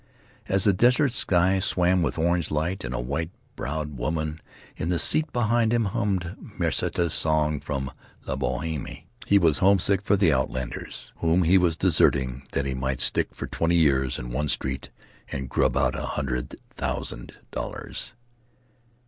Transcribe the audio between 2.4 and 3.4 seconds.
light and a white